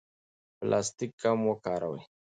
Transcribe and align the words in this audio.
پلاستیک 0.59 1.11
کم 1.21 1.39
وکاروئ. 1.49 2.01